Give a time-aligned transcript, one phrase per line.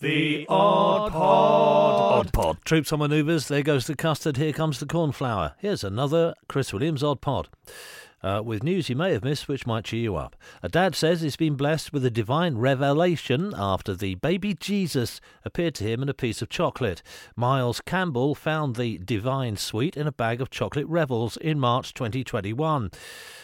[0.00, 2.26] The Odd Pod.
[2.26, 2.58] Odd Pod.
[2.64, 3.48] Troops on manoeuvres.
[3.48, 4.36] There goes the custard.
[4.36, 5.54] Here comes the cornflour.
[5.58, 7.48] Here's another Chris Williams Odd Pod.
[8.22, 10.34] Uh, with news you may have missed, which might cheer you up.
[10.62, 15.76] A dad says he's been blessed with a divine revelation after the baby Jesus appeared
[15.76, 17.02] to him in a piece of chocolate.
[17.36, 22.90] Miles Campbell found the divine sweet in a bag of chocolate revels in March 2021.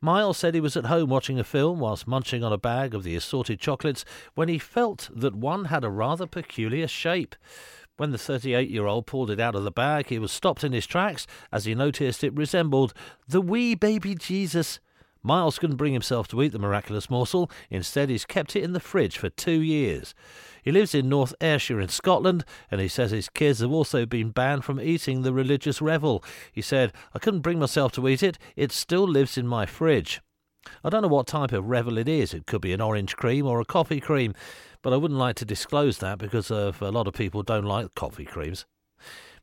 [0.00, 3.04] Miles said he was at home watching a film whilst munching on a bag of
[3.04, 4.04] the assorted chocolates
[4.34, 7.36] when he felt that one had a rather peculiar shape.
[7.96, 10.72] When the 38 year old pulled it out of the bag, he was stopped in
[10.72, 12.92] his tracks as he noticed it resembled
[13.26, 14.80] the wee baby Jesus.
[15.22, 17.50] Miles couldn't bring himself to eat the miraculous morsel.
[17.70, 20.14] Instead, he's kept it in the fridge for two years.
[20.62, 24.30] He lives in North Ayrshire in Scotland, and he says his kids have also been
[24.30, 26.22] banned from eating the religious revel.
[26.52, 28.38] He said, I couldn't bring myself to eat it.
[28.56, 30.20] It still lives in my fridge.
[30.84, 32.34] I don't know what type of revel it is.
[32.34, 34.34] It could be an orange cream or a coffee cream
[34.86, 37.96] but I wouldn't like to disclose that because of a lot of people don't like
[37.96, 38.66] coffee creams.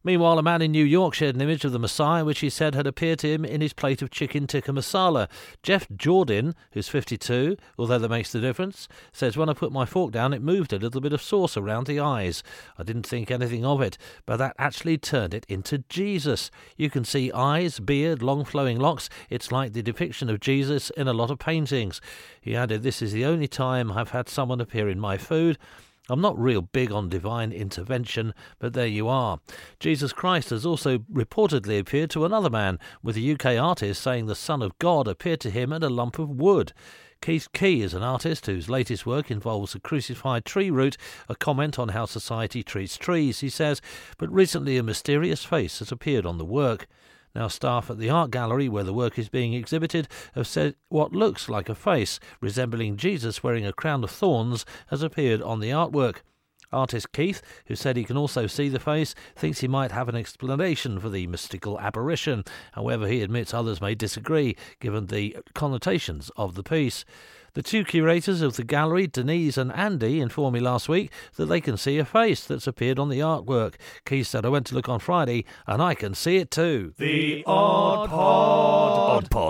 [0.05, 2.75] Meanwhile, a man in New York shared an image of the Messiah, which he said
[2.75, 5.29] had appeared to him in his plate of chicken tikka masala.
[5.61, 10.11] Jeff Jordan, who's 52, although that makes the difference, says when I put my fork
[10.11, 12.43] down, it moved a little bit of sauce around the eyes.
[12.77, 16.51] I didn't think anything of it, but that actually turned it into Jesus.
[16.75, 19.09] You can see eyes, beard, long flowing locks.
[19.29, 22.01] It's like the depiction of Jesus in a lot of paintings.
[22.41, 25.57] He added, This is the only time I've had someone appear in my food.
[26.09, 29.39] I'm not real big on divine intervention, but there you are.
[29.79, 34.35] Jesus Christ has also reportedly appeared to another man, with a UK artist saying the
[34.35, 36.73] Son of God appeared to him in a lump of wood.
[37.21, 40.97] Keith Key is an artist whose latest work involves a crucified tree root,
[41.29, 43.79] a comment on how society treats trees, he says,
[44.17, 46.85] but recently a mysterious face has appeared on the work.
[47.35, 51.13] Now, staff at the art gallery where the work is being exhibited have said what
[51.13, 55.69] looks like a face resembling Jesus wearing a crown of thorns has appeared on the
[55.69, 56.17] artwork.
[56.73, 60.15] Artist Keith, who said he can also see the face, thinks he might have an
[60.15, 62.43] explanation for the mystical apparition.
[62.73, 67.05] However, he admits others may disagree, given the connotations of the piece.
[67.53, 71.61] The two curators of the gallery, Denise and Andy, informed me last week that they
[71.61, 73.75] can see a face that's appeared on the artwork.
[74.05, 76.95] Keith said, I went to look on Friday and I can see it too.
[76.97, 78.09] The Odd Pod.
[78.09, 79.41] Odd Pod.